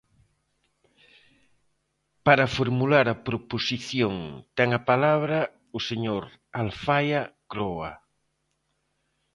Para 2.25 2.51
formular 2.57 3.05
a 3.09 3.19
proposición 3.27 4.15
ten 4.57 4.69
a 4.79 4.81
palabra 4.91 5.37
o 5.77 5.79
señor 5.89 6.23
Alfaia 6.61 7.21
Croa. 7.51 7.91